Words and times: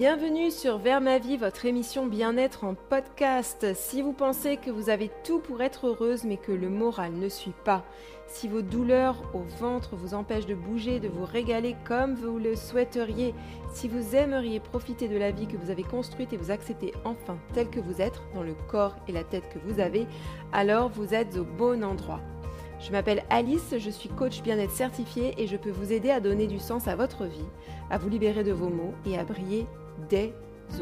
Bienvenue 0.00 0.50
sur 0.50 0.78
Vers 0.78 1.02
ma 1.02 1.18
vie, 1.18 1.36
votre 1.36 1.66
émission 1.66 2.06
bien-être 2.06 2.64
en 2.64 2.74
podcast. 2.74 3.74
Si 3.74 4.00
vous 4.00 4.14
pensez 4.14 4.56
que 4.56 4.70
vous 4.70 4.88
avez 4.88 5.10
tout 5.24 5.40
pour 5.40 5.60
être 5.60 5.88
heureuse 5.88 6.24
mais 6.24 6.38
que 6.38 6.52
le 6.52 6.70
moral 6.70 7.12
ne 7.12 7.28
suit 7.28 7.52
pas, 7.66 7.84
si 8.26 8.48
vos 8.48 8.62
douleurs 8.62 9.22
au 9.34 9.42
ventre 9.60 9.96
vous 9.96 10.14
empêchent 10.14 10.46
de 10.46 10.54
bouger, 10.54 11.00
de 11.00 11.08
vous 11.08 11.26
régaler 11.26 11.76
comme 11.84 12.14
vous 12.14 12.38
le 12.38 12.56
souhaiteriez, 12.56 13.34
si 13.74 13.88
vous 13.88 14.16
aimeriez 14.16 14.58
profiter 14.58 15.06
de 15.06 15.18
la 15.18 15.32
vie 15.32 15.46
que 15.46 15.58
vous 15.58 15.68
avez 15.68 15.82
construite 15.82 16.32
et 16.32 16.38
vous 16.38 16.50
accepter 16.50 16.94
enfin 17.04 17.36
tel 17.52 17.68
que 17.68 17.80
vous 17.80 18.00
êtes, 18.00 18.22
dans 18.34 18.42
le 18.42 18.54
corps 18.70 18.96
et 19.06 19.12
la 19.12 19.22
tête 19.22 19.50
que 19.50 19.58
vous 19.58 19.80
avez, 19.80 20.06
alors 20.50 20.88
vous 20.88 21.12
êtes 21.12 21.36
au 21.36 21.44
bon 21.44 21.84
endroit. 21.84 22.22
Je 22.80 22.92
m'appelle 22.92 23.22
Alice, 23.28 23.74
je 23.76 23.90
suis 23.90 24.08
coach 24.08 24.40
bien-être 24.40 24.72
certifié 24.72 25.34
et 25.36 25.46
je 25.46 25.58
peux 25.58 25.70
vous 25.70 25.92
aider 25.92 26.10
à 26.10 26.18
donner 26.18 26.46
du 26.46 26.58
sens 26.58 26.88
à 26.88 26.96
votre 26.96 27.26
vie, 27.26 27.44
à 27.90 27.98
vous 27.98 28.08
libérer 28.08 28.42
de 28.42 28.52
vos 28.52 28.70
maux 28.70 28.94
et 29.04 29.18
à 29.18 29.24
briller 29.24 29.66
dès 30.08 30.32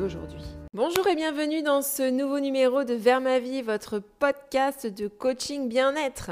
aujourd'hui. 0.01 0.45
Bonjour 0.75 1.09
et 1.09 1.17
bienvenue 1.17 1.63
dans 1.63 1.83
ce 1.83 2.09
nouveau 2.09 2.39
numéro 2.39 2.85
de 2.85 2.95
Vers 2.95 3.21
ma 3.21 3.41
vie, 3.41 3.63
votre 3.63 3.99
podcast 3.99 4.87
de 4.87 5.09
coaching 5.09 5.69
bien-être. 5.69 6.31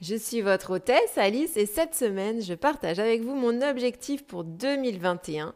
Je 0.00 0.16
suis 0.16 0.40
votre 0.40 0.72
hôtesse 0.72 1.16
Alice 1.16 1.56
et 1.56 1.66
cette 1.66 1.94
semaine, 1.94 2.42
je 2.42 2.54
partage 2.54 2.98
avec 2.98 3.22
vous 3.22 3.36
mon 3.36 3.62
objectif 3.62 4.24
pour 4.24 4.42
2021 4.42 5.54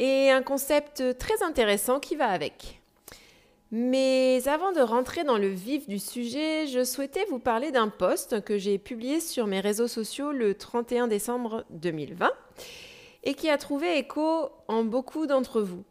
et 0.00 0.30
un 0.30 0.42
concept 0.42 1.16
très 1.18 1.40
intéressant 1.44 2.00
qui 2.00 2.16
va 2.16 2.26
avec. 2.26 2.81
Mais 3.74 4.46
avant 4.48 4.70
de 4.72 4.82
rentrer 4.82 5.24
dans 5.24 5.38
le 5.38 5.48
vif 5.48 5.88
du 5.88 5.98
sujet, 5.98 6.66
je 6.66 6.84
souhaitais 6.84 7.24
vous 7.30 7.38
parler 7.38 7.70
d'un 7.70 7.88
post 7.88 8.44
que 8.44 8.58
j'ai 8.58 8.76
publié 8.76 9.18
sur 9.18 9.46
mes 9.46 9.60
réseaux 9.60 9.88
sociaux 9.88 10.30
le 10.30 10.54
31 10.54 11.08
décembre 11.08 11.64
2020 11.70 12.30
et 13.24 13.32
qui 13.32 13.48
a 13.48 13.56
trouvé 13.56 13.96
écho 13.96 14.50
en 14.68 14.84
beaucoup 14.84 15.26
d'entre 15.26 15.62
vous. 15.62 15.84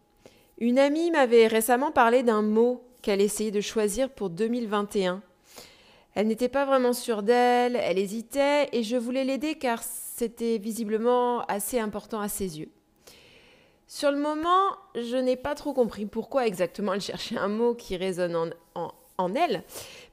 Une 0.59 0.77
amie 0.77 1.09
m'avait 1.09 1.47
récemment 1.47 1.91
parlé 1.91 2.21
d'un 2.21 2.43
mot 2.43 2.83
qu'elle 3.01 3.19
essayait 3.19 3.49
de 3.49 3.61
choisir 3.61 4.11
pour 4.11 4.29
2021. 4.29 5.23
Elle 6.13 6.27
n'était 6.27 6.49
pas 6.49 6.65
vraiment 6.65 6.93
sûre 6.93 7.23
d'elle, 7.23 7.75
elle 7.75 7.97
hésitait 7.97 8.69
et 8.73 8.83
je 8.83 8.95
voulais 8.95 9.23
l'aider 9.23 9.55
car 9.55 9.81
c'était 9.81 10.59
visiblement 10.59 11.41
assez 11.45 11.79
important 11.79 12.21
à 12.21 12.27
ses 12.27 12.59
yeux. 12.59 12.69
Sur 13.93 14.09
le 14.09 14.19
moment, 14.19 14.77
je 14.95 15.17
n'ai 15.17 15.35
pas 15.35 15.53
trop 15.53 15.73
compris 15.73 16.05
pourquoi 16.05 16.47
exactement 16.47 16.93
elle 16.93 17.01
cherchait 17.01 17.37
un 17.37 17.49
mot 17.49 17.73
qui 17.73 17.97
résonne 17.97 18.53
en, 18.73 19.33
elle, 19.35 19.63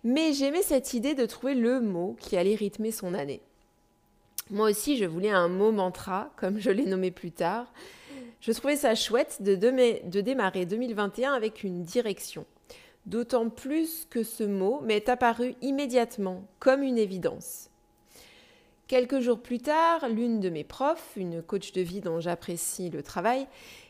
mais 0.03 0.33
j'aimais 0.33 0.62
cette 0.62 0.95
idée 0.95 1.15
de 1.15 1.25
trouver 1.27 1.55
le 1.55 1.81
mot 1.81 2.17
qui 2.19 2.37
allait 2.37 2.56
rythmer 2.56 2.91
son 2.91 3.15
année. 3.15 3.41
Moi 4.51 4.71
aussi, 4.71 4.97
je 4.97 5.05
voulais 5.05 5.31
un 5.31 5.47
mot 5.47 5.71
mantra, 5.71 6.33
comme 6.37 6.59
je 6.59 6.71
l'ai 6.71 6.87
nommé 6.87 7.12
plus 7.12 7.31
tard. 7.31 7.73
Je 8.41 8.51
trouvais 8.51 8.75
ça 8.75 8.97
chouette 8.97 9.43
de, 9.43 9.55
de 9.55 10.21
démarrer 10.21 10.67
2021 10.67 11.33
avec 11.33 11.62
une 11.62 11.83
direction. 11.83 12.47
D'autant 13.06 13.49
plus 13.49 14.09
que 14.11 14.25
ce 14.25 14.43
mot 14.43 14.81
m'est 14.81 15.09
apparu 15.09 15.55
immédiatement 15.62 16.43
comme 16.59 16.83
une 16.83 16.99
évidence. 16.99 17.71
Quelques 18.89 19.20
jours 19.20 19.39
plus 19.39 19.58
tard, 19.58 20.08
l'une 20.08 20.41
de 20.41 20.48
mes 20.48 20.64
profs, 20.64 21.12
une 21.17 21.42
coach 21.42 21.72
de 21.72 21.83
vie 21.83 22.00
dont 22.00 22.20
j'apprécie 22.20 22.89
le 22.89 23.03
travail, 23.03 23.47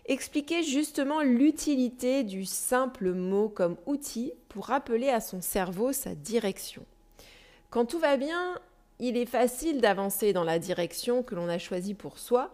expliquait 0.06 0.64
justement 0.64 1.22
l'utilité 1.22 2.24
du 2.24 2.44
simple 2.44 3.12
mot 3.12 3.48
comme 3.48 3.76
outil 3.86 4.32
pour 4.48 4.66
rappeler 4.66 5.08
à 5.08 5.20
son 5.20 5.40
cerveau 5.40 5.92
sa 5.92 6.16
direction. 6.16 6.84
Quand 7.70 7.84
tout 7.84 8.00
va 8.00 8.16
bien, 8.16 8.58
il 8.98 9.16
est 9.16 9.26
facile 9.26 9.80
d'avancer 9.80 10.32
dans 10.32 10.42
la 10.42 10.58
direction 10.58 11.22
que 11.22 11.36
l'on 11.36 11.48
a 11.48 11.58
choisie 11.58 11.94
pour 11.94 12.18
soi, 12.18 12.50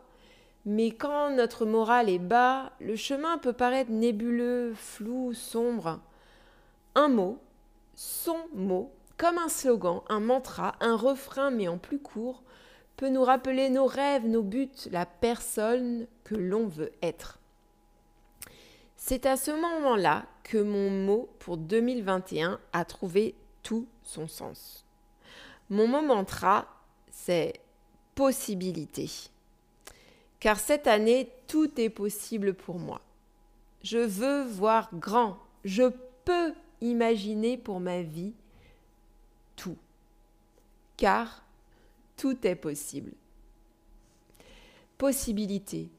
mais 0.66 0.90
quand 0.90 1.30
notre 1.30 1.64
morale 1.64 2.10
est 2.10 2.18
bas, 2.18 2.72
le 2.78 2.94
chemin 2.94 3.38
peut 3.38 3.54
paraître 3.54 3.90
nébuleux, 3.90 4.74
flou, 4.74 5.32
sombre. 5.32 5.98
Un 6.94 7.08
mot, 7.08 7.38
son 7.94 8.36
mot, 8.52 8.92
comme 9.16 9.38
un 9.38 9.48
slogan, 9.48 10.00
un 10.08 10.20
mantra, 10.20 10.74
un 10.80 10.96
refrain 10.96 11.50
mais 11.50 11.68
en 11.68 11.78
plus 11.78 11.98
court, 11.98 12.42
peut 12.96 13.08
nous 13.08 13.24
rappeler 13.24 13.70
nos 13.70 13.86
rêves, 13.86 14.26
nos 14.26 14.42
buts, 14.42 14.70
la 14.90 15.06
personne 15.06 16.06
que 16.24 16.34
l'on 16.34 16.66
veut 16.66 16.92
être. 17.02 17.38
C'est 18.96 19.26
à 19.26 19.36
ce 19.36 19.50
moment-là 19.50 20.24
que 20.44 20.58
mon 20.58 20.90
mot 20.90 21.28
pour 21.38 21.56
2021 21.56 22.58
a 22.72 22.84
trouvé 22.84 23.34
tout 23.62 23.86
son 24.02 24.28
sens. 24.28 24.84
Mon 25.70 25.86
mot 25.86 26.02
mantra, 26.02 26.66
c'est 27.10 27.54
possibilité. 28.14 29.10
Car 30.40 30.58
cette 30.58 30.86
année, 30.86 31.30
tout 31.48 31.80
est 31.80 31.90
possible 31.90 32.54
pour 32.54 32.78
moi. 32.78 33.00
Je 33.82 33.98
veux 33.98 34.42
voir 34.44 34.88
grand. 34.94 35.38
Je 35.64 35.84
peux 36.24 36.54
imaginer 36.80 37.56
pour 37.56 37.80
ma 37.80 38.02
vie 38.02 38.34
tout. 39.56 39.76
Car 40.96 41.44
tout 42.16 42.46
est 42.46 42.54
possible. 42.54 43.12
Possibilité. 44.98 45.90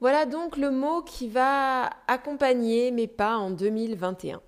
Voilà 0.00 0.26
donc 0.26 0.56
le 0.56 0.70
mot 0.70 1.02
qui 1.02 1.28
va 1.28 1.90
accompagner 2.08 2.90
mes 2.90 3.06
pas 3.06 3.36
en 3.36 3.50
2021. 3.50 4.40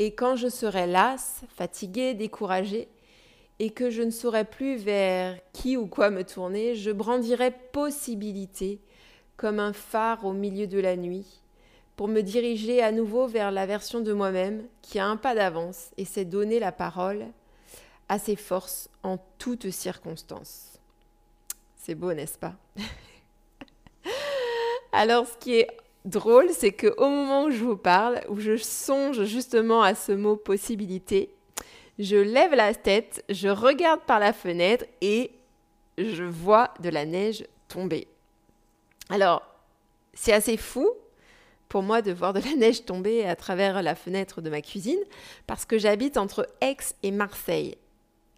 Et 0.00 0.14
quand 0.14 0.36
je 0.36 0.48
serai 0.48 0.86
lasse, 0.86 1.42
fatiguée, 1.50 2.14
découragée, 2.14 2.88
et 3.58 3.70
que 3.70 3.90
je 3.90 4.02
ne 4.02 4.10
saurai 4.10 4.44
plus 4.44 4.76
vers 4.76 5.38
qui 5.52 5.76
ou 5.76 5.86
quoi 5.86 6.10
me 6.10 6.22
tourner, 6.22 6.74
je 6.74 6.90
brandirai 6.90 7.52
possibilité 7.72 8.80
comme 9.36 9.58
un 9.58 9.72
phare 9.72 10.24
au 10.24 10.32
milieu 10.32 10.66
de 10.66 10.78
la 10.78 10.96
nuit 10.96 11.42
pour 11.96 12.06
me 12.08 12.20
diriger 12.20 12.82
à 12.82 12.92
nouveau 12.92 13.26
vers 13.26 13.50
la 13.50 13.66
version 13.66 14.00
de 14.00 14.12
moi-même 14.12 14.64
qui 14.82 15.00
a 15.00 15.06
un 15.06 15.16
pas 15.16 15.34
d'avance 15.34 15.90
et 15.96 16.04
sait 16.04 16.24
donner 16.24 16.60
la 16.60 16.70
parole 16.70 17.26
à 18.08 18.18
ses 18.18 18.36
forces 18.36 18.88
en 19.02 19.18
toutes 19.38 19.70
circonstances. 19.70 20.78
C'est 21.76 21.94
beau, 21.94 22.12
n'est-ce 22.12 22.38
pas? 22.38 22.54
Alors, 24.92 25.26
ce 25.26 25.36
qui 25.38 25.56
est 25.56 25.68
drôle, 26.04 26.50
c'est 26.50 26.72
qu'au 26.72 27.08
moment 27.08 27.44
où 27.44 27.50
je 27.50 27.64
vous 27.64 27.76
parle, 27.76 28.20
où 28.28 28.40
je 28.40 28.56
songe 28.56 29.24
justement 29.24 29.82
à 29.82 29.94
ce 29.94 30.12
mot 30.12 30.36
possibilité, 30.36 31.30
je 31.98 32.16
lève 32.16 32.54
la 32.54 32.74
tête, 32.74 33.24
je 33.28 33.48
regarde 33.48 34.00
par 34.02 34.20
la 34.20 34.32
fenêtre 34.32 34.84
et 35.00 35.32
je 35.98 36.24
vois 36.24 36.72
de 36.80 36.88
la 36.88 37.04
neige 37.04 37.44
tomber. 37.68 38.06
Alors, 39.10 39.42
c'est 40.14 40.32
assez 40.32 40.56
fou 40.56 40.88
pour 41.68 41.82
moi 41.82 42.02
de 42.02 42.12
voir 42.12 42.32
de 42.32 42.40
la 42.40 42.54
neige 42.54 42.84
tomber 42.84 43.26
à 43.26 43.36
travers 43.36 43.82
la 43.82 43.94
fenêtre 43.94 44.40
de 44.40 44.50
ma 44.50 44.62
cuisine 44.62 45.00
parce 45.46 45.64
que 45.64 45.78
j'habite 45.78 46.16
entre 46.16 46.48
Aix 46.60 46.76
et 47.02 47.10
Marseille. 47.10 47.76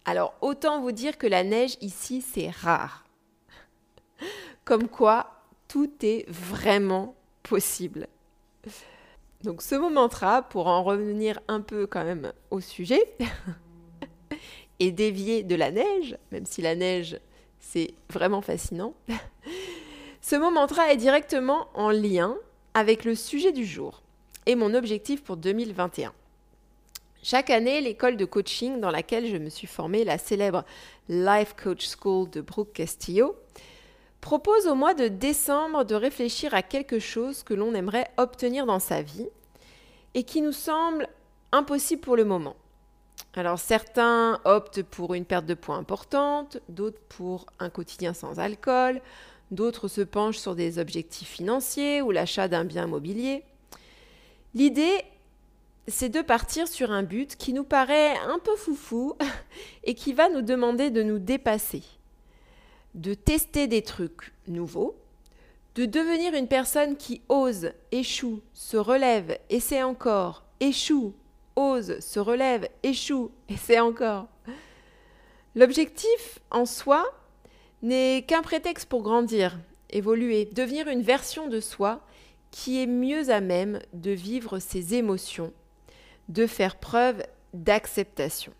Alors 0.05 0.33
autant 0.41 0.81
vous 0.81 0.91
dire 0.91 1.17
que 1.17 1.27
la 1.27 1.43
neige 1.43 1.77
ici 1.81 2.21
c'est 2.21 2.49
rare. 2.49 3.05
Comme 4.65 4.87
quoi 4.87 5.41
tout 5.67 5.91
est 6.01 6.29
vraiment 6.29 7.15
possible. 7.43 8.07
Donc 9.43 9.61
ce 9.61 9.75
mot 9.75 9.89
mantra, 9.89 10.43
pour 10.43 10.67
en 10.67 10.83
revenir 10.83 11.39
un 11.47 11.61
peu 11.61 11.87
quand 11.87 12.03
même 12.03 12.31
au 12.51 12.59
sujet, 12.59 13.01
et 14.79 14.91
dévier 14.91 15.43
de 15.43 15.55
la 15.55 15.71
neige, 15.71 16.17
même 16.31 16.45
si 16.45 16.61
la 16.61 16.75
neige 16.75 17.19
c'est 17.59 17.93
vraiment 18.09 18.41
fascinant, 18.41 18.93
ce 20.21 20.35
mot 20.35 20.51
mantra 20.51 20.91
est 20.91 20.97
directement 20.97 21.67
en 21.73 21.89
lien 21.89 22.35
avec 22.73 23.05
le 23.05 23.15
sujet 23.15 23.51
du 23.51 23.65
jour 23.65 24.01
et 24.45 24.55
mon 24.55 24.73
objectif 24.73 25.23
pour 25.23 25.37
2021. 25.37 26.13
Chaque 27.23 27.51
année, 27.51 27.81
l'école 27.81 28.17
de 28.17 28.25
coaching 28.25 28.79
dans 28.79 28.89
laquelle 28.89 29.27
je 29.27 29.37
me 29.37 29.49
suis 29.49 29.67
formée, 29.67 30.03
la 30.03 30.17
célèbre 30.17 30.65
Life 31.07 31.55
Coach 31.61 31.87
School 31.87 32.27
de 32.31 32.41
Brooke 32.41 32.73
Castillo, 32.73 33.35
propose 34.21 34.65
au 34.65 34.73
mois 34.73 34.95
de 34.95 35.07
décembre 35.07 35.83
de 35.83 35.93
réfléchir 35.93 36.55
à 36.55 36.63
quelque 36.63 36.97
chose 36.97 37.43
que 37.43 37.53
l'on 37.53 37.75
aimerait 37.75 38.09
obtenir 38.17 38.65
dans 38.65 38.79
sa 38.79 39.03
vie 39.03 39.27
et 40.15 40.23
qui 40.23 40.41
nous 40.41 40.51
semble 40.51 41.07
impossible 41.51 42.01
pour 42.01 42.15
le 42.15 42.25
moment. 42.25 42.55
Alors 43.35 43.59
certains 43.59 44.39
optent 44.43 44.81
pour 44.81 45.13
une 45.13 45.25
perte 45.25 45.45
de 45.45 45.53
poids 45.53 45.75
importante, 45.75 46.57
d'autres 46.69 47.01
pour 47.07 47.45
un 47.59 47.69
quotidien 47.69 48.15
sans 48.15 48.39
alcool, 48.39 48.99
d'autres 49.51 49.87
se 49.87 50.01
penchent 50.01 50.39
sur 50.39 50.55
des 50.55 50.79
objectifs 50.79 51.29
financiers 51.29 52.01
ou 52.01 52.09
l'achat 52.09 52.47
d'un 52.47 52.65
bien 52.65 52.87
mobilier. 52.87 53.43
L'idée, 54.55 55.03
c'est 55.87 56.09
de 56.09 56.21
partir 56.21 56.67
sur 56.67 56.91
un 56.91 57.03
but 57.03 57.35
qui 57.35 57.53
nous 57.53 57.63
paraît 57.63 58.15
un 58.17 58.39
peu 58.39 58.55
foufou 58.55 59.15
et 59.83 59.95
qui 59.95 60.13
va 60.13 60.29
nous 60.29 60.41
demander 60.41 60.89
de 60.89 61.03
nous 61.03 61.19
dépasser, 61.19 61.83
de 62.95 63.13
tester 63.13 63.67
des 63.67 63.81
trucs 63.81 64.33
nouveaux, 64.47 64.95
de 65.75 65.85
devenir 65.85 66.33
une 66.33 66.47
personne 66.47 66.97
qui 66.97 67.21
ose, 67.29 67.71
échoue, 67.91 68.41
se 68.53 68.77
relève, 68.77 69.37
essaie 69.49 69.83
encore, 69.83 70.43
échoue, 70.59 71.13
ose, 71.55 71.99
se 71.99 72.19
relève, 72.19 72.67
échoue, 72.83 73.31
essaie 73.49 73.79
encore. 73.79 74.27
L'objectif 75.55 76.39
en 76.49 76.65
soi 76.65 77.05
n'est 77.81 78.23
qu'un 78.27 78.41
prétexte 78.41 78.87
pour 78.87 79.01
grandir, 79.01 79.57
évoluer, 79.89 80.45
devenir 80.45 80.87
une 80.87 81.01
version 81.01 81.47
de 81.47 81.59
soi 81.59 82.01
qui 82.51 82.81
est 82.81 82.87
mieux 82.87 83.29
à 83.29 83.41
même 83.41 83.79
de 83.93 84.11
vivre 84.11 84.59
ses 84.59 84.95
émotions, 84.95 85.53
de 86.31 86.47
faire 86.47 86.77
preuve 86.77 87.23
d'acceptation. 87.53 88.53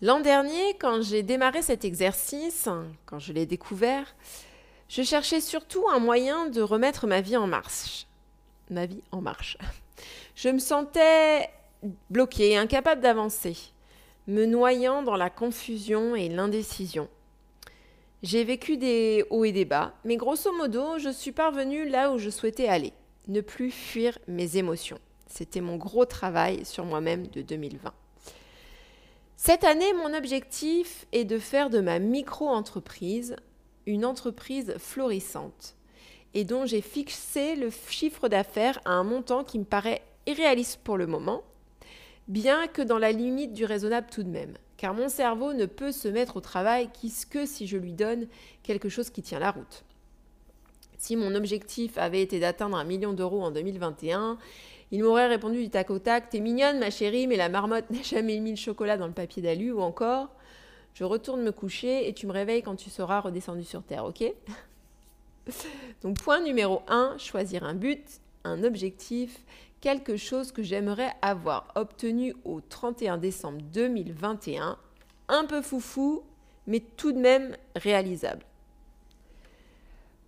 L'an 0.00 0.20
dernier, 0.20 0.74
quand 0.80 1.02
j'ai 1.02 1.22
démarré 1.22 1.62
cet 1.62 1.84
exercice, 1.84 2.68
quand 3.06 3.18
je 3.18 3.32
l'ai 3.32 3.46
découvert, 3.46 4.14
je 4.88 5.02
cherchais 5.02 5.40
surtout 5.40 5.86
un 5.88 5.98
moyen 5.98 6.46
de 6.46 6.62
remettre 6.62 7.06
ma 7.06 7.20
vie 7.20 7.36
en 7.36 7.46
marche. 7.46 8.06
Ma 8.70 8.86
vie 8.86 9.02
en 9.12 9.20
marche. 9.20 9.58
Je 10.34 10.48
me 10.48 10.58
sentais 10.58 11.50
bloquée, 12.10 12.56
incapable 12.56 13.02
d'avancer, 13.02 13.56
me 14.26 14.46
noyant 14.46 15.02
dans 15.02 15.16
la 15.16 15.30
confusion 15.30 16.16
et 16.16 16.28
l'indécision. 16.28 17.08
J'ai 18.22 18.42
vécu 18.42 18.78
des 18.78 19.24
hauts 19.28 19.44
et 19.44 19.52
des 19.52 19.66
bas, 19.66 19.92
mais 20.04 20.16
grosso 20.16 20.50
modo, 20.56 20.98
je 20.98 21.10
suis 21.10 21.32
parvenue 21.32 21.86
là 21.86 22.10
où 22.10 22.18
je 22.18 22.30
souhaitais 22.30 22.68
aller, 22.68 22.94
ne 23.28 23.42
plus 23.42 23.70
fuir 23.70 24.18
mes 24.28 24.56
émotions. 24.56 24.98
C'était 25.34 25.60
mon 25.60 25.76
gros 25.76 26.04
travail 26.04 26.64
sur 26.64 26.84
moi-même 26.84 27.26
de 27.26 27.42
2020. 27.42 27.92
Cette 29.36 29.64
année, 29.64 29.92
mon 29.94 30.14
objectif 30.14 31.06
est 31.10 31.24
de 31.24 31.40
faire 31.40 31.70
de 31.70 31.80
ma 31.80 31.98
micro-entreprise 31.98 33.34
une 33.84 34.04
entreprise 34.04 34.76
florissante 34.78 35.74
et 36.34 36.44
dont 36.44 36.66
j'ai 36.66 36.80
fixé 36.80 37.56
le 37.56 37.70
chiffre 37.88 38.28
d'affaires 38.28 38.78
à 38.84 38.92
un 38.92 39.02
montant 39.02 39.42
qui 39.42 39.58
me 39.58 39.64
paraît 39.64 40.04
irréaliste 40.28 40.78
pour 40.84 40.96
le 40.96 41.08
moment, 41.08 41.42
bien 42.28 42.68
que 42.68 42.80
dans 42.80 42.98
la 42.98 43.10
limite 43.10 43.54
du 43.54 43.64
raisonnable 43.64 44.06
tout 44.12 44.22
de 44.22 44.30
même, 44.30 44.54
car 44.76 44.94
mon 44.94 45.08
cerveau 45.08 45.52
ne 45.52 45.66
peut 45.66 45.90
se 45.90 46.06
mettre 46.06 46.36
au 46.36 46.40
travail 46.40 46.88
que 47.28 47.44
si 47.44 47.66
je 47.66 47.76
lui 47.76 47.92
donne 47.92 48.28
quelque 48.62 48.88
chose 48.88 49.10
qui 49.10 49.22
tient 49.22 49.40
la 49.40 49.50
route. 49.50 49.82
Si 50.96 51.16
mon 51.16 51.34
objectif 51.34 51.98
avait 51.98 52.22
été 52.22 52.38
d'atteindre 52.38 52.76
un 52.76 52.84
million 52.84 53.12
d'euros 53.12 53.42
en 53.42 53.50
2021, 53.50 54.38
il 54.94 55.02
m'aurait 55.02 55.26
répondu 55.26 55.60
du 55.60 55.70
tac 55.70 55.90
au 55.90 55.98
tac 55.98 56.30
T'es 56.30 56.38
mignonne, 56.38 56.78
ma 56.78 56.88
chérie, 56.88 57.26
mais 57.26 57.36
la 57.36 57.48
marmotte 57.48 57.86
n'a 57.90 58.02
jamais 58.02 58.38
mis 58.38 58.50
le 58.50 58.56
chocolat 58.56 58.96
dans 58.96 59.08
le 59.08 59.12
papier 59.12 59.42
d'alu, 59.42 59.72
ou 59.72 59.80
encore 59.80 60.28
Je 60.94 61.02
retourne 61.02 61.42
me 61.42 61.50
coucher 61.50 62.08
et 62.08 62.14
tu 62.14 62.28
me 62.28 62.32
réveilles 62.32 62.62
quand 62.62 62.76
tu 62.76 62.90
seras 62.90 63.18
redescendu 63.20 63.64
sur 63.64 63.82
Terre, 63.82 64.04
ok? 64.04 64.22
Donc, 66.02 66.18
point 66.20 66.40
numéro 66.40 66.82
1, 66.86 67.16
choisir 67.18 67.64
un 67.64 67.74
but, 67.74 68.04
un 68.44 68.62
objectif, 68.62 69.40
quelque 69.80 70.16
chose 70.16 70.52
que 70.52 70.62
j'aimerais 70.62 71.12
avoir 71.22 71.72
obtenu 71.74 72.36
au 72.44 72.60
31 72.60 73.18
décembre 73.18 73.62
2021. 73.72 74.78
Un 75.26 75.44
peu 75.46 75.60
foufou, 75.60 76.22
mais 76.68 76.78
tout 76.96 77.10
de 77.10 77.18
même 77.18 77.56
réalisable. 77.74 78.44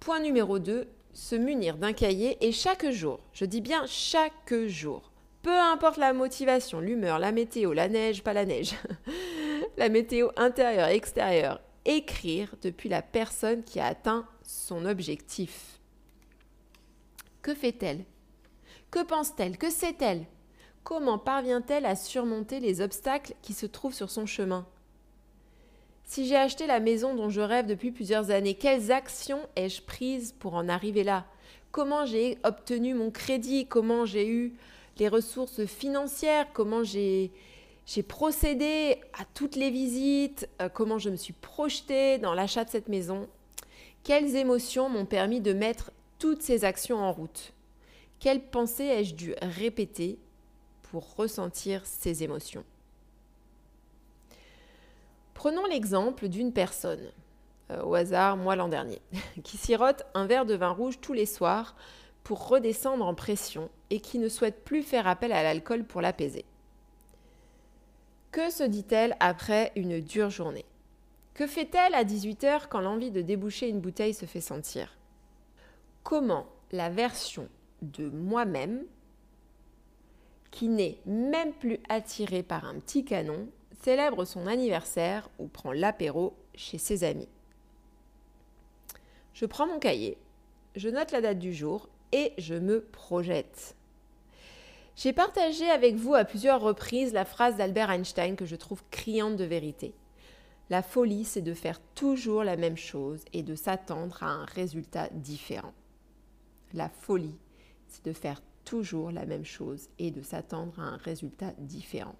Point 0.01 0.19
numéro 0.19 0.59
2, 0.59 0.89
se 1.17 1.35
munir 1.35 1.79
d'un 1.79 1.95
cahier 1.95 2.37
et 2.47 2.53
chaque 2.53 2.91
jour, 2.91 3.21
je 3.33 3.47
dis 3.47 3.63
bien 3.63 3.87
chaque 3.87 4.55
jour, 4.67 5.11
peu 5.41 5.59
importe 5.59 5.97
la 5.97 6.13
motivation, 6.13 6.79
l'humeur, 6.79 7.19
la 7.19 7.33
météo, 7.33 7.73
la 7.73 7.89
neige, 7.89 8.23
pas 8.23 8.35
la 8.35 8.45
neige, 8.45 8.75
la 9.79 9.89
météo 9.89 10.29
intérieure, 10.37 10.89
extérieure, 10.89 11.61
écrire 11.87 12.55
depuis 12.61 12.91
la 12.91 13.01
personne 13.01 13.65
qui 13.65 13.81
a 13.81 13.87
atteint 13.87 14.29
son 14.43 14.85
objectif. 14.85 15.81
Que 17.41 17.55
fait-elle? 17.55 18.05
Que 18.91 19.03
pense-t-elle? 19.03 19.57
Que 19.57 19.71
sait-elle? 19.71 20.27
Comment 20.85 21.19
parvient-elle 21.19 21.87
à 21.87 21.97
surmonter 21.97 22.61
les 22.61 22.83
obstacles 22.83 23.35
qui 23.41 23.55
se 23.55 23.67
trouvent 23.67 23.95
sur 23.95 24.11
son 24.11 24.27
chemin? 24.27 24.67
Si 26.07 26.27
j'ai 26.27 26.37
acheté 26.37 26.67
la 26.67 26.81
maison 26.81 27.15
dont 27.15 27.29
je 27.31 27.41
rêve 27.41 27.67
depuis 27.67 27.91
plusieurs 27.91 28.31
années, 28.31 28.55
quelles 28.55 28.93
actions 28.93 29.41
ai-je 29.57 29.83
prises 29.83 30.33
pour 30.39 30.55
en 30.55 30.69
arriver 30.69 31.03
là? 31.03 31.27
Comment 31.73 32.07
j'ai 32.07 32.39
obtenu 32.45 32.95
mon 32.95 33.11
crédit? 33.11 33.67
Comment 33.67 34.07
j'ai 34.07 34.29
eu 34.29 34.55
les 34.99 35.09
ressources 35.09 35.67
financières? 35.67 36.47
Comment 36.53 36.85
j'ai 36.85 37.33
procédé 38.07 39.01
à 39.19 39.25
toutes 39.35 39.57
les 39.57 39.71
visites? 39.71 40.49
Euh, 40.63 40.69
Comment 40.69 40.99
je 40.99 41.11
me 41.11 41.17
suis 41.17 41.35
projetée 41.35 42.19
dans 42.19 42.35
l'achat 42.35 42.65
de 42.65 42.71
cette 42.71 42.89
maison? 42.89 43.29
Quelles 44.05 44.37
émotions 44.37 44.89
m'ont 44.89 45.07
permis 45.07 45.41
de 45.41 45.53
mettre 45.53 45.91
toutes 46.21 46.41
ces 46.41 46.65
actions 46.65 46.99
en 46.99 47.13
route? 47.13 47.53
Quelles 48.21 48.41
pensées 48.43 48.85
ai-je 48.85 49.15
dû 49.15 49.35
répéter 49.43 50.19
pour 50.85 51.17
ressentir 51.17 51.85
ces 51.85 52.23
émotions? 52.23 52.65
Prenons 55.37 55.67
l'exemple 55.67 56.29
d'une 56.29 56.51
personne, 56.51 57.13
euh, 57.71 57.83
au 57.83 57.95
hasard 57.95 58.39
moi 58.39 58.57
l'an 58.57 58.69
dernier, 58.69 59.03
qui 59.45 59.59
sirote 59.59 60.07
un 60.15 60.27
verre 60.27 60.47
de 60.47 60.55
vin 60.55 60.71
rouge 60.71 60.99
tous 61.03 61.13
les 61.13 61.27
soirs 61.27 61.77
pour 62.25 62.49
redescendre 62.49 63.05
en 63.05 63.15
pression 63.15 63.69
et 63.91 64.01
qui 64.01 64.19
ne 64.19 64.31
souhaite 64.31 64.65
plus 64.65 64.83
faire 64.83 65.07
appel 65.07 65.33
à 65.33 65.43
l'alcool 65.43 65.85
pour 65.85 66.01
l'apaiser. 66.01 66.47
Que 68.33 68.49
se 68.49 68.65
dit-elle 68.65 69.15
après 69.21 69.73
une 69.77 70.01
dure 70.01 70.31
journée? 70.31 70.65
Que 71.35 71.47
fait-elle 71.47 71.95
à 71.95 72.03
18h 72.03 72.69
quand 72.71 72.81
l'envie 72.81 73.11
de 73.11 73.21
déboucher 73.21 73.69
une 73.69 73.83
bouteille 73.83 74.15
se 74.15 74.25
fait 74.25 74.41
sentir? 74.41 74.97
Comment 76.03 76.47
la 76.73 76.89
version 76.89 77.51
de 77.83 78.09
moi-même, 78.09 78.87
qui 80.51 80.69
n'est 80.69 80.99
même 81.05 81.53
plus 81.53 81.79
attirée 81.91 82.43
par 82.43 82.65
un 82.65 82.77
petit 82.81 83.05
canon, 83.05 83.49
célèbre 83.83 84.25
son 84.25 84.47
anniversaire 84.47 85.29
ou 85.39 85.47
prend 85.47 85.73
l'apéro 85.73 86.35
chez 86.55 86.79
ses 86.79 87.05
amis. 87.05 87.29
Je 89.35 89.47
prends 89.47 89.67
mon 89.67 89.79
cahier, 89.79 90.17
je 90.77 90.89
note 90.89 91.13
la 91.13 91.21
date 91.21 91.39
du 91.39 91.53
jour 91.53 91.89
et 92.13 92.33
je 92.39 92.55
me 92.55 92.81
projette. 92.81 93.77
J'ai 94.97 95.13
partagé 95.13 95.69
avec 95.69 95.95
vous 95.95 96.15
à 96.15 96.25
plusieurs 96.25 96.61
reprises 96.61 97.13
la 97.13 97.27
phrase 97.27 97.57
d'Albert 97.57 97.91
Einstein 97.91 98.35
que 98.35 98.47
je 98.47 98.57
trouve 98.57 98.83
criante 98.91 99.37
de 99.37 99.45
vérité. 99.45 99.93
La 100.71 100.83
folie, 100.83 101.25
c'est 101.25 101.43
de 101.43 101.55
faire 101.55 101.81
toujours 101.95 102.43
la 102.43 102.57
même 102.57 102.77
chose 102.77 103.25
et 103.33 103.43
de 103.43 103.55
s'attendre 103.55 104.23
à 104.23 104.27
un 104.27 104.45
résultat 104.47 105.09
différent. 105.13 105.75
La 106.73 106.89
folie, 106.89 107.37
c'est 107.89 108.05
de 108.05 108.13
faire 108.13 108.41
toujours 108.65 109.11
la 109.13 109.27
même 109.27 109.45
chose 109.45 109.89
et 109.99 110.11
de 110.11 110.23
s'attendre 110.23 110.81
à 110.81 110.85
un 110.85 110.97
résultat 110.97 111.53
différent. 111.59 112.17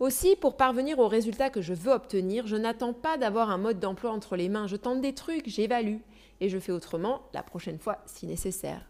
Aussi, 0.00 0.34
pour 0.34 0.56
parvenir 0.56 0.98
au 0.98 1.06
résultat 1.06 1.50
que 1.50 1.62
je 1.62 1.72
veux 1.72 1.92
obtenir, 1.92 2.46
je 2.46 2.56
n'attends 2.56 2.92
pas 2.92 3.16
d'avoir 3.16 3.50
un 3.50 3.58
mode 3.58 3.78
d'emploi 3.78 4.10
entre 4.10 4.36
les 4.36 4.48
mains. 4.48 4.66
Je 4.66 4.76
tente 4.76 5.00
des 5.00 5.14
trucs, 5.14 5.48
j'évalue 5.48 5.98
et 6.40 6.48
je 6.48 6.58
fais 6.58 6.72
autrement 6.72 7.22
la 7.32 7.42
prochaine 7.42 7.78
fois 7.78 7.98
si 8.06 8.26
nécessaire. 8.26 8.84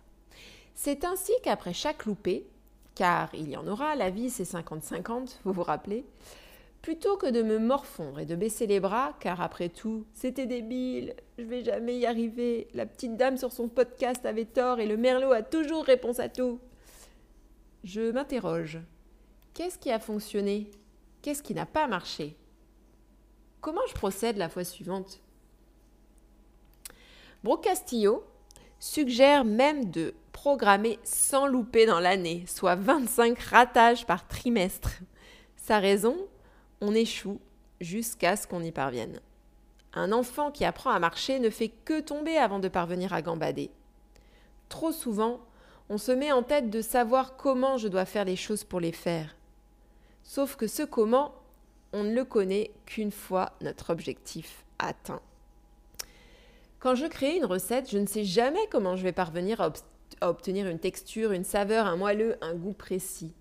C'est 0.74 1.04
ainsi 1.04 1.32
qu'après 1.42 1.74
chaque 1.74 2.06
loupé, 2.06 2.46
car 2.94 3.28
il 3.34 3.50
y 3.50 3.56
en 3.56 3.66
aura, 3.68 3.96
la 3.96 4.10
vie 4.10 4.30
c'est 4.30 4.44
50-50, 4.44 5.40
vous 5.44 5.52
vous 5.52 5.62
rappelez, 5.62 6.04
plutôt 6.80 7.16
que 7.16 7.30
de 7.30 7.42
me 7.42 7.58
morfondre 7.58 8.18
et 8.20 8.26
de 8.26 8.34
baisser 8.34 8.66
les 8.66 8.80
bras, 8.80 9.14
car 9.20 9.40
après 9.40 9.68
tout, 9.68 10.04
c'était 10.14 10.46
débile, 10.46 11.14
je 11.38 11.44
vais 11.44 11.62
jamais 11.62 11.98
y 11.98 12.06
arriver, 12.06 12.68
la 12.74 12.86
petite 12.86 13.16
dame 13.16 13.36
sur 13.36 13.52
son 13.52 13.68
podcast 13.68 14.24
avait 14.26 14.44
tort 14.46 14.80
et 14.80 14.86
le 14.86 14.96
merlot 14.96 15.32
a 15.32 15.42
toujours 15.42 15.84
réponse 15.84 16.18
à 16.18 16.28
tout. 16.28 16.58
Je 17.84 18.10
m'interroge. 18.10 18.80
Qu'est-ce 19.52 19.78
qui 19.78 19.90
a 19.90 19.98
fonctionné? 19.98 20.70
Qu'est-ce 21.24 21.42
qui 21.42 21.54
n'a 21.54 21.64
pas 21.64 21.86
marché? 21.86 22.36
Comment 23.62 23.80
je 23.88 23.94
procède 23.94 24.36
la 24.36 24.50
fois 24.50 24.62
suivante? 24.62 25.22
Brocastillo 27.42 28.22
suggère 28.78 29.46
même 29.46 29.90
de 29.90 30.12
programmer 30.32 30.98
sans 31.02 31.46
louper 31.46 31.86
dans 31.86 31.98
l'année, 31.98 32.44
soit 32.46 32.74
25 32.74 33.38
ratages 33.38 34.04
par 34.04 34.28
trimestre. 34.28 34.90
Sa 35.56 35.78
raison? 35.78 36.14
On 36.82 36.94
échoue 36.94 37.40
jusqu'à 37.80 38.36
ce 38.36 38.46
qu'on 38.46 38.62
y 38.62 38.70
parvienne. 38.70 39.18
Un 39.94 40.12
enfant 40.12 40.50
qui 40.50 40.66
apprend 40.66 40.90
à 40.90 40.98
marcher 40.98 41.38
ne 41.38 41.48
fait 41.48 41.70
que 41.70 42.00
tomber 42.02 42.36
avant 42.36 42.58
de 42.58 42.68
parvenir 42.68 43.14
à 43.14 43.22
gambader. 43.22 43.70
Trop 44.68 44.92
souvent, 44.92 45.40
on 45.88 45.96
se 45.96 46.12
met 46.12 46.32
en 46.32 46.42
tête 46.42 46.68
de 46.68 46.82
savoir 46.82 47.38
comment 47.38 47.78
je 47.78 47.88
dois 47.88 48.04
faire 48.04 48.26
les 48.26 48.36
choses 48.36 48.64
pour 48.64 48.80
les 48.80 48.92
faire. 48.92 49.34
Sauf 50.24 50.56
que 50.56 50.66
ce 50.66 50.82
comment, 50.82 51.34
on 51.92 52.02
ne 52.02 52.14
le 52.14 52.24
connaît 52.24 52.72
qu'une 52.86 53.12
fois 53.12 53.52
notre 53.60 53.90
objectif 53.90 54.64
atteint. 54.78 55.20
Quand 56.80 56.94
je 56.94 57.06
crée 57.06 57.36
une 57.36 57.44
recette, 57.44 57.90
je 57.90 57.98
ne 57.98 58.06
sais 58.06 58.24
jamais 58.24 58.66
comment 58.70 58.96
je 58.96 59.02
vais 59.02 59.12
parvenir 59.12 59.60
à, 59.60 59.72
obtenir 60.22 60.66
une 60.66 60.78
texture, 60.78 61.32
une 61.32 61.44
saveur, 61.44 61.86
un 61.86 61.96
moelleux, 61.96 62.36
un 62.40 62.54
goût 62.54 62.72
précis, 62.72 63.32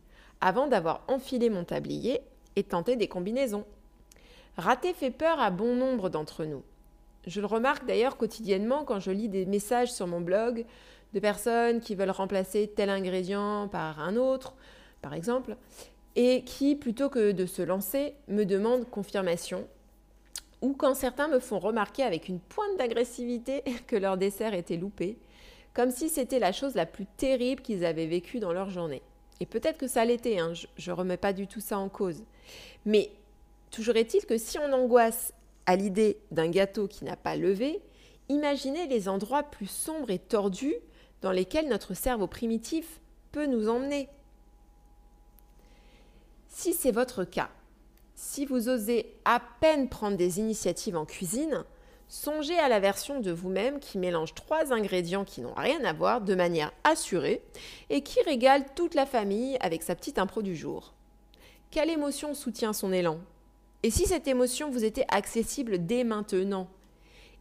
avant 0.41 0.67
d'avoir 0.67 1.03
enfilé 1.07 1.49
mon 1.49 1.63
tablier 1.63 2.21
et 2.55 2.63
tenté 2.63 2.95
des 2.95 3.07
combinaisons. 3.07 3.65
Rater 4.57 4.93
fait 4.93 5.11
peur 5.11 5.39
à 5.39 5.49
bon 5.49 5.75
nombre 5.75 6.09
d'entre 6.09 6.45
nous. 6.45 6.63
Je 7.25 7.39
le 7.39 7.47
remarque 7.47 7.85
d'ailleurs 7.85 8.17
quotidiennement 8.17 8.83
quand 8.83 8.99
je 8.99 9.11
lis 9.11 9.29
des 9.29 9.45
messages 9.45 9.91
sur 9.91 10.05
mon 10.05 10.19
blog 10.19 10.65
de 11.13 11.19
personnes 11.19 11.79
qui 11.79 11.95
veulent 11.95 12.11
remplacer 12.11 12.71
tel 12.75 12.89
ingrédient 12.89 13.67
par 13.69 13.99
un 13.99 14.17
autre, 14.17 14.53
par 15.01 15.13
exemple, 15.13 15.55
et 16.15 16.43
qui, 16.43 16.75
plutôt 16.75 17.09
que 17.09 17.31
de 17.31 17.45
se 17.45 17.61
lancer, 17.61 18.13
me 18.27 18.43
demandent 18.43 18.89
confirmation, 18.89 19.67
ou 20.61 20.73
quand 20.73 20.95
certains 20.95 21.27
me 21.27 21.39
font 21.39 21.59
remarquer 21.59 22.03
avec 22.03 22.29
une 22.29 22.39
pointe 22.39 22.77
d'agressivité 22.77 23.63
que 23.87 23.95
leur 23.95 24.17
dessert 24.17 24.53
était 24.53 24.77
loupé, 24.77 25.17
comme 25.73 25.91
si 25.91 26.09
c'était 26.09 26.39
la 26.39 26.51
chose 26.51 26.75
la 26.75 26.85
plus 26.85 27.05
terrible 27.17 27.61
qu'ils 27.61 27.85
avaient 27.85 28.07
vécue 28.07 28.39
dans 28.39 28.53
leur 28.53 28.69
journée. 28.69 29.01
Et 29.39 29.45
peut-être 29.45 29.77
que 29.77 29.87
ça 29.87 30.05
l'était, 30.05 30.39
hein, 30.39 30.53
je 30.53 30.91
ne 30.91 30.95
remets 30.95 31.17
pas 31.17 31.33
du 31.33 31.47
tout 31.47 31.59
ça 31.59 31.77
en 31.77 31.89
cause. 31.89 32.23
Mais 32.85 33.09
toujours 33.71 33.95
est-il 33.95 34.25
que 34.25 34.37
si 34.37 34.57
on 34.59 34.71
angoisse 34.71 35.33
à 35.65 35.75
l'idée 35.75 36.17
d'un 36.31 36.49
gâteau 36.49 36.87
qui 36.87 37.03
n'a 37.03 37.15
pas 37.15 37.35
levé, 37.35 37.81
imaginez 38.29 38.87
les 38.87 39.09
endroits 39.09 39.43
plus 39.43 39.69
sombres 39.69 40.11
et 40.11 40.19
tordus 40.19 40.75
dans 41.21 41.31
lesquels 41.31 41.67
notre 41.67 41.93
cerveau 41.93 42.27
primitif 42.27 43.01
peut 43.31 43.47
nous 43.47 43.67
emmener. 43.67 44.07
Si 46.55 46.73
c'est 46.73 46.91
votre 46.91 47.23
cas, 47.23 47.49
si 48.13 48.45
vous 48.45 48.69
osez 48.69 49.17
à 49.25 49.41
peine 49.59 49.89
prendre 49.89 50.17
des 50.17 50.37
initiatives 50.39 50.95
en 50.95 51.03
cuisine, 51.03 51.65
songez 52.07 52.57
à 52.59 52.69
la 52.69 52.79
version 52.79 53.19
de 53.19 53.31
vous-même 53.31 53.79
qui 53.79 53.97
mélange 53.97 54.35
trois 54.35 54.71
ingrédients 54.71 55.25
qui 55.25 55.41
n'ont 55.41 55.55
rien 55.55 55.83
à 55.83 55.93
voir 55.93 56.21
de 56.21 56.35
manière 56.35 56.71
assurée 56.83 57.41
et 57.89 58.01
qui 58.01 58.21
régale 58.21 58.65
toute 58.75 58.93
la 58.93 59.07
famille 59.07 59.57
avec 59.61 59.81
sa 59.81 59.95
petite 59.95 60.19
impro 60.19 60.43
du 60.43 60.55
jour. 60.55 60.93
Quelle 61.71 61.89
émotion 61.89 62.35
soutient 62.35 62.71
son 62.71 62.93
élan? 62.93 63.17
Et 63.81 63.89
si 63.89 64.05
cette 64.05 64.27
émotion 64.27 64.69
vous 64.69 64.85
était 64.85 65.07
accessible 65.09 65.83
dès 65.83 66.03
maintenant? 66.03 66.67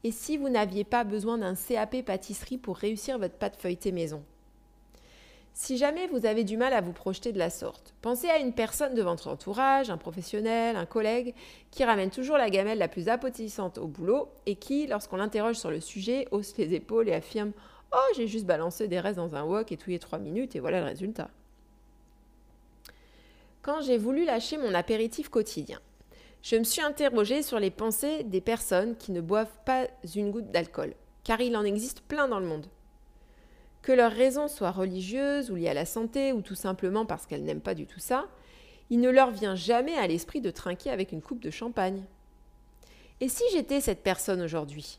Et 0.05 0.11
si 0.11 0.39
vous 0.39 0.49
n'aviez 0.49 0.85
pas 0.85 1.05
besoin 1.05 1.37
d'un 1.37 1.55
CAP 1.55 2.03
pâtisserie 2.03 2.57
pour 2.57 2.79
réussir 2.79 3.19
votre 3.19 3.37
pâte 3.37 3.61
feuilletée 3.61 3.93
maison? 3.93 4.25
Si 5.55 5.77
jamais 5.77 6.07
vous 6.09 6.25
avez 6.25 6.45
du 6.45 6.57
mal 6.57 6.73
à 6.73 6.81
vous 6.81 6.93
projeter 6.93 7.33
de 7.33 7.39
la 7.39 7.51
sorte, 7.51 7.95
pensez 8.01 8.29
à 8.29 8.39
une 8.39 8.55
personne 8.55 8.95
de 8.95 9.03
votre 9.03 9.29
entourage, 9.29 9.91
un 9.91 9.99
professionnel, 9.99 10.77
un 10.77 10.87
collègue, 10.87 11.35
qui 11.71 11.85
ramène 11.85 12.11
toujours 12.11 12.39
la 12.39 12.51
gamelle 12.51 12.79
la 12.79 12.89
plus 12.89 13.09
appétissante 13.09 13.79
au 13.79 13.87
boulot 13.87 14.29
et 14.47 14.57
qui, 14.57 14.87
lorsqu'on 14.87 15.17
l'interroge 15.17 15.57
sur 15.57 15.71
le 15.71 15.81
sujet, 15.81 16.27
hausse 16.31 16.57
les 16.57 16.75
épaules 16.75 17.09
et 17.09 17.15
affirme 17.15 17.53
Oh, 17.93 18.15
j'ai 18.17 18.27
juste 18.27 18.47
balancé 18.47 18.89
des 18.89 18.99
restes 18.99 19.19
dans 19.19 19.35
un 19.35 19.45
wok 19.45 19.71
et 19.71 19.77
touillé 19.77 19.99
trois 19.99 20.19
minutes 20.19 20.57
et 20.57 20.61
voilà 20.61 20.81
le 20.81 20.87
résultat. 20.87 21.29
Quand 23.61 23.83
j'ai 23.83 23.99
voulu 23.99 24.25
lâcher 24.25 24.57
mon 24.57 24.73
apéritif 24.73 25.29
quotidien, 25.29 25.79
je 26.43 26.57
me 26.57 26.65
suis 26.65 26.81
interrogée 26.83 27.43
sur 27.43 27.61
les 27.61 27.71
pensées 27.71 28.25
des 28.25 28.41
personnes 28.41 28.97
qui 28.97 29.13
ne 29.13 29.21
boivent 29.21 29.55
pas 29.67 29.87
une 30.17 30.31
goutte 30.31 30.51
d'alcool, 30.51 30.95
car 31.23 31.41
il 31.41 31.57
en 31.57 31.65
existe 31.65 32.01
plein 32.01 32.27
dans 32.27 32.41
le 32.41 32.47
monde. 32.47 32.67
Que 33.83 33.93
leurs 33.93 34.13
raisons 34.13 34.49
soient 34.49 34.71
religieuses 34.71 35.51
ou 35.51 35.57
liées 35.57 35.69
à 35.69 35.75
la 35.75 35.85
santé 35.85 36.33
ou 36.33 36.41
tout 36.41 36.55
simplement 36.55 37.05
parce 37.05 37.27
qu'elles 37.27 37.45
n'aiment 37.45 37.61
pas 37.61 37.75
du 37.75 37.87
tout 37.87 38.01
ça, 38.01 38.27
il 38.91 39.01
ne 39.01 39.11
leur 39.11 39.31
vient 39.31 39.57
jamais 39.57 39.97
à 39.97 40.07
l'esprit 40.07 40.41
de 40.41 40.51
trinquer 40.51 40.91
avec 40.91 41.13
une 41.13 41.23
coupe 41.23 41.41
de 41.41 41.51
champagne. 41.51 42.05
Et 43.21 43.29
si 43.29 43.45
j'étais 43.53 43.81
cette 43.81 44.03
personne 44.03 44.43
aujourd'hui? 44.43 44.99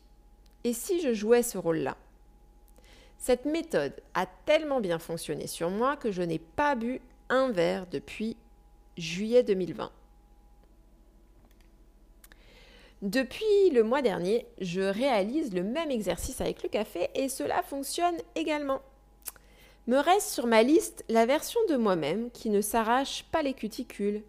Et 0.64 0.72
si 0.72 1.00
je 1.00 1.12
jouais 1.12 1.42
ce 1.42 1.58
rôle-là? 1.58 1.96
Cette 3.18 3.44
méthode 3.44 3.94
a 4.14 4.26
tellement 4.26 4.80
bien 4.80 4.98
fonctionné 4.98 5.46
sur 5.46 5.70
moi 5.70 5.96
que 5.96 6.10
je 6.10 6.22
n'ai 6.22 6.38
pas 6.38 6.74
bu 6.74 7.00
un 7.30 7.50
verre 7.50 7.86
depuis 7.86 8.36
juillet 8.96 9.42
2020. 9.42 9.90
Depuis 13.04 13.68
le 13.70 13.82
mois 13.82 14.00
dernier, 14.00 14.46
je 14.62 14.80
réalise 14.80 15.52
le 15.52 15.62
même 15.62 15.90
exercice 15.90 16.40
avec 16.40 16.62
le 16.62 16.70
café 16.70 17.10
et 17.14 17.28
cela 17.28 17.62
fonctionne 17.62 18.16
également. 18.34 18.80
Me 19.86 19.98
reste 19.98 20.30
sur 20.30 20.46
ma 20.46 20.62
liste 20.62 21.04
la 21.10 21.26
version 21.26 21.60
de 21.68 21.76
moi-même 21.76 22.30
qui 22.30 22.48
ne 22.48 22.62
s'arrache 22.62 23.26
pas 23.30 23.42
les 23.42 23.52
cuticules, 23.52 24.22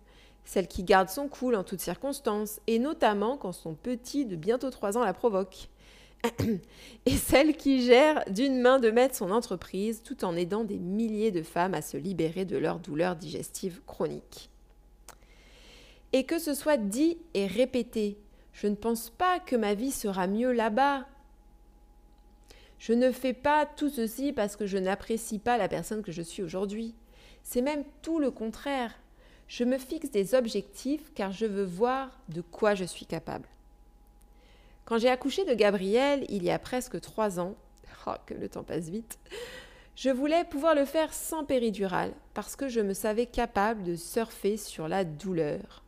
celle 0.44 0.68
qui 0.68 0.84
garde 0.84 1.08
son 1.08 1.30
cool 1.30 1.56
en 1.56 1.64
toutes 1.64 1.80
circonstances, 1.80 2.60
et 2.68 2.78
notamment 2.78 3.38
quand 3.38 3.54
son 3.54 3.76
petit 3.76 4.26
de 4.26 4.36
bientôt 4.36 4.70
3 4.70 4.98
ans 4.98 5.06
la 5.06 5.14
provoque. 5.14 5.70
et 7.06 7.16
celle 7.16 7.56
qui 7.56 7.82
gère 7.82 8.26
d'une 8.30 8.60
main 8.60 8.80
de 8.80 8.92
maître 8.92 9.16
son 9.16 9.32
entreprise 9.32 10.02
tout 10.04 10.26
en 10.26 10.36
aidant 10.36 10.66
des 10.66 10.80
milliers 10.80 11.32
de 11.32 11.44
femmes 11.44 11.76
à 11.76 11.82
se 11.82 11.96
libérer 11.96 12.44
de 12.44 12.58
leurs 12.58 12.80
douleurs 12.80 13.16
digestives 13.16 13.80
chroniques. 13.88 14.50
Et 16.12 16.26
que 16.26 16.40
ce 16.40 16.54
soit 16.54 16.78
dit 16.78 17.18
et 17.34 17.48
répété, 17.48 18.18
je 18.56 18.68
ne 18.68 18.76
pense 18.76 19.10
pas 19.10 19.40
que 19.42 19.58
ma 19.58 19.74
vie 19.74 19.92
sera 19.92 20.28
mieux 20.28 20.54
là-bas. 20.54 21.06
Je 22.80 22.94
ne 22.94 23.12
fais 23.12 23.34
pas 23.34 23.66
tout 23.66 23.90
ceci 23.90 24.32
parce 24.32 24.56
que 24.56 24.66
je 24.66 24.78
n'apprécie 24.78 25.40
pas 25.40 25.58
la 25.58 25.68
personne 25.68 26.02
que 26.02 26.14
je 26.14 26.22
suis 26.22 26.42
aujourd'hui. 26.42 26.96
C'est 27.44 27.62
même 27.62 27.84
tout 28.02 28.18
le 28.18 28.32
contraire. 28.32 28.98
Je 29.50 29.66
me 29.66 29.78
fixe 29.78 30.10
des 30.10 30.36
objectifs 30.36 31.14
car 31.14 31.34
je 31.34 31.46
veux 31.46 31.66
voir 31.66 32.18
de 32.30 32.40
quoi 32.40 32.76
je 32.76 32.86
suis 32.86 33.06
capable. 33.06 33.48
Quand 34.86 35.00
j'ai 35.00 35.10
accouché 35.10 35.44
de 35.44 35.54
Gabriel 35.54 36.26
il 36.30 36.44
y 36.44 36.50
a 36.50 36.58
presque 36.58 37.02
trois 37.02 37.42
ans, 37.42 37.56
oh, 38.08 38.14
que 38.26 38.34
le 38.34 38.48
temps 38.48 38.64
passe 38.64 38.88
vite, 38.88 39.20
je 39.98 40.10
voulais 40.10 40.46
pouvoir 40.46 40.76
le 40.76 40.86
faire 40.86 41.14
sans 41.14 41.44
péridurale 41.44 42.14
parce 42.34 42.56
que 42.56 42.70
je 42.70 42.80
me 42.80 42.94
savais 42.94 43.26
capable 43.26 43.84
de 43.84 43.96
surfer 43.96 44.56
sur 44.56 44.88
la 44.88 45.04
douleur 45.04 45.85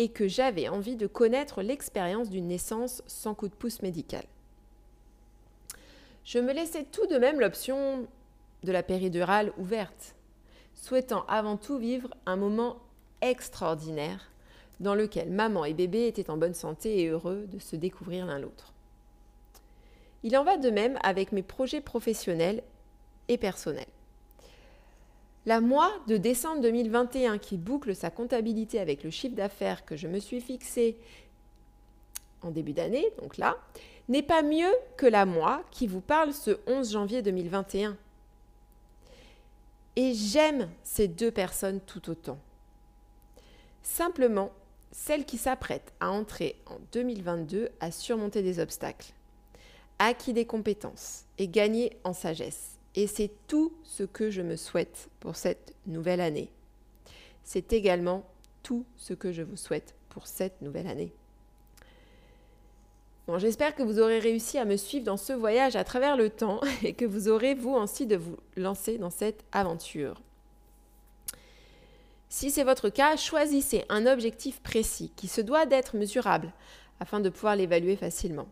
et 0.00 0.08
que 0.08 0.26
j'avais 0.26 0.66
envie 0.66 0.96
de 0.96 1.06
connaître 1.06 1.60
l'expérience 1.60 2.30
d'une 2.30 2.48
naissance 2.48 3.02
sans 3.06 3.34
coup 3.34 3.48
de 3.48 3.54
pouce 3.54 3.82
médical. 3.82 4.24
Je 6.24 6.38
me 6.38 6.54
laissais 6.54 6.86
tout 6.90 7.06
de 7.06 7.18
même 7.18 7.38
l'option 7.38 8.08
de 8.62 8.72
la 8.72 8.82
péridurale 8.82 9.52
ouverte, 9.58 10.14
souhaitant 10.72 11.26
avant 11.28 11.58
tout 11.58 11.76
vivre 11.76 12.08
un 12.24 12.36
moment 12.36 12.78
extraordinaire 13.20 14.30
dans 14.80 14.94
lequel 14.94 15.28
maman 15.28 15.66
et 15.66 15.74
bébé 15.74 16.06
étaient 16.06 16.30
en 16.30 16.38
bonne 16.38 16.54
santé 16.54 17.02
et 17.02 17.08
heureux 17.08 17.46
de 17.52 17.58
se 17.58 17.76
découvrir 17.76 18.24
l'un 18.24 18.38
l'autre. 18.38 18.72
Il 20.22 20.34
en 20.38 20.44
va 20.44 20.56
de 20.56 20.70
même 20.70 20.98
avec 21.02 21.30
mes 21.30 21.42
projets 21.42 21.82
professionnels 21.82 22.62
et 23.28 23.36
personnels. 23.36 23.84
La 25.46 25.62
mois 25.62 25.92
de 26.06 26.18
décembre 26.18 26.60
2021 26.60 27.38
qui 27.38 27.56
boucle 27.56 27.96
sa 27.96 28.10
comptabilité 28.10 28.78
avec 28.78 29.02
le 29.02 29.10
chiffre 29.10 29.34
d'affaires 29.34 29.86
que 29.86 29.96
je 29.96 30.06
me 30.06 30.18
suis 30.18 30.40
fixé 30.40 30.96
en 32.42 32.50
début 32.50 32.72
d'année, 32.72 33.06
donc 33.20 33.38
là, 33.38 33.56
n'est 34.08 34.22
pas 34.22 34.42
mieux 34.42 34.72
que 34.96 35.06
la 35.06 35.24
mois 35.24 35.62
qui 35.70 35.86
vous 35.86 36.00
parle 36.00 36.34
ce 36.34 36.58
11 36.66 36.92
janvier 36.92 37.22
2021. 37.22 37.96
Et 39.96 40.14
j'aime 40.14 40.68
ces 40.82 41.08
deux 41.08 41.30
personnes 41.30 41.80
tout 41.80 42.10
autant. 42.10 42.38
Simplement, 43.82 44.50
celle 44.92 45.24
qui 45.24 45.38
s'apprête 45.38 45.92
à 46.00 46.10
entrer 46.10 46.56
en 46.66 46.76
2022 46.92 47.70
à 47.80 47.90
surmonter 47.90 48.42
des 48.42 48.58
obstacles, 48.58 49.12
acquis 49.98 50.32
des 50.32 50.44
compétences 50.44 51.24
et 51.38 51.48
gagner 51.48 51.96
en 52.04 52.12
sagesse 52.12 52.79
et 52.94 53.06
c'est 53.06 53.30
tout 53.46 53.72
ce 53.84 54.02
que 54.02 54.30
je 54.30 54.42
me 54.42 54.56
souhaite 54.56 55.08
pour 55.20 55.36
cette 55.36 55.74
nouvelle 55.86 56.20
année. 56.20 56.50
C'est 57.44 57.72
également 57.72 58.24
tout 58.62 58.84
ce 58.96 59.14
que 59.14 59.32
je 59.32 59.42
vous 59.42 59.56
souhaite 59.56 59.94
pour 60.08 60.26
cette 60.26 60.60
nouvelle 60.62 60.86
année. 60.86 61.12
Bon, 63.26 63.38
J'espère 63.38 63.74
que 63.74 63.82
vous 63.82 64.00
aurez 64.00 64.18
réussi 64.18 64.58
à 64.58 64.64
me 64.64 64.76
suivre 64.76 65.04
dans 65.04 65.16
ce 65.16 65.32
voyage 65.32 65.76
à 65.76 65.84
travers 65.84 66.16
le 66.16 66.30
temps 66.30 66.60
et 66.82 66.94
que 66.94 67.04
vous 67.04 67.28
aurez 67.28 67.54
vous 67.54 67.74
aussi 67.74 68.06
de 68.06 68.16
vous 68.16 68.36
lancer 68.56 68.98
dans 68.98 69.10
cette 69.10 69.44
aventure. 69.52 70.20
Si 72.28 72.50
c'est 72.50 72.64
votre 72.64 72.88
cas, 72.90 73.16
choisissez 73.16 73.84
un 73.88 74.06
objectif 74.06 74.60
précis 74.60 75.12
qui 75.16 75.26
se 75.26 75.40
doit 75.40 75.66
d'être 75.66 75.96
mesurable 75.96 76.52
afin 77.00 77.18
de 77.18 77.28
pouvoir 77.28 77.56
l'évaluer 77.56 77.96
facilement. 77.96 78.46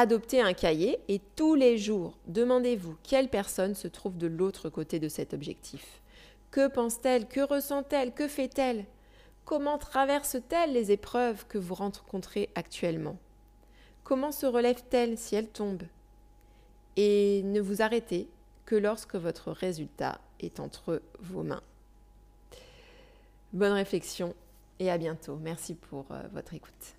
Adoptez 0.00 0.40
un 0.40 0.52
cahier 0.52 1.00
et 1.08 1.20
tous 1.34 1.56
les 1.56 1.76
jours, 1.76 2.16
demandez-vous 2.28 2.96
quelle 3.02 3.28
personne 3.28 3.74
se 3.74 3.88
trouve 3.88 4.16
de 4.16 4.28
l'autre 4.28 4.68
côté 4.68 5.00
de 5.00 5.08
cet 5.08 5.34
objectif. 5.34 6.00
Que 6.52 6.68
pense-t-elle? 6.68 7.26
Que 7.26 7.40
ressent-elle? 7.40 8.14
Que 8.14 8.28
fait-elle? 8.28 8.84
Comment 9.44 9.76
traverse-t-elle 9.76 10.72
les 10.72 10.92
épreuves 10.92 11.46
que 11.48 11.58
vous 11.58 11.74
rencontrez 11.74 12.48
actuellement? 12.54 13.18
Comment 14.04 14.30
se 14.30 14.46
relève-t-elle 14.46 15.18
si 15.18 15.34
elle 15.34 15.48
tombe? 15.48 15.82
Et 16.96 17.42
ne 17.42 17.60
vous 17.60 17.82
arrêtez 17.82 18.28
que 18.66 18.76
lorsque 18.76 19.16
votre 19.16 19.50
résultat 19.50 20.20
est 20.38 20.60
entre 20.60 21.02
vos 21.18 21.42
mains. 21.42 21.64
Bonne 23.52 23.72
réflexion 23.72 24.32
et 24.78 24.92
à 24.92 24.96
bientôt. 24.96 25.38
Merci 25.42 25.74
pour 25.74 26.04
euh, 26.12 26.22
votre 26.32 26.54
écoute. 26.54 26.97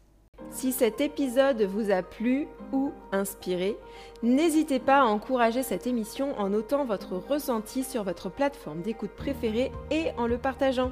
Si 0.51 0.71
cet 0.71 0.99
épisode 0.99 1.61
vous 1.61 1.91
a 1.91 2.01
plu 2.01 2.47
ou 2.71 2.91
inspiré, 3.11 3.77
n'hésitez 4.23 4.79
pas 4.79 5.01
à 5.01 5.05
encourager 5.05 5.63
cette 5.63 5.85
émission 5.85 6.37
en 6.39 6.49
notant 6.49 6.85
votre 6.85 7.17
ressenti 7.17 7.83
sur 7.83 8.03
votre 8.03 8.29
plateforme 8.29 8.81
d'écoute 8.81 9.11
préférée 9.11 9.71
et 9.91 10.07
en 10.17 10.27
le 10.27 10.37
partageant. 10.37 10.91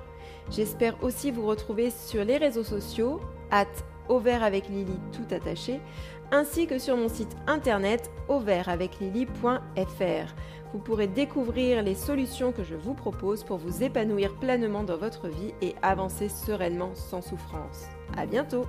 J'espère 0.51 1.03
aussi 1.03 1.31
vous 1.31 1.45
retrouver 1.45 1.89
sur 1.89 2.23
les 2.23 2.37
réseaux 2.37 2.63
sociaux, 2.63 3.19
at 3.51 3.65
avec 4.09 4.69
Lily 4.69 4.99
tout 5.11 5.35
attaché, 5.35 5.81
ainsi 6.31 6.67
que 6.67 6.79
sur 6.79 6.95
mon 6.95 7.09
site 7.09 7.35
internet 7.47 8.11
auvertaveclily.fr. 8.27 10.35
Vous 10.73 10.79
pourrez 10.79 11.07
découvrir 11.07 11.81
les 11.81 11.95
solutions 11.95 12.51
que 12.51 12.63
je 12.63 12.75
vous 12.75 12.93
propose 12.93 13.43
pour 13.43 13.57
vous 13.57 13.83
épanouir 13.83 14.35
pleinement 14.35 14.83
dans 14.83 14.97
votre 14.97 15.27
vie 15.27 15.53
et 15.61 15.75
avancer 15.81 16.29
sereinement 16.29 16.93
sans 16.93 17.21
souffrance. 17.21 17.85
À 18.17 18.25
bientôt! 18.25 18.65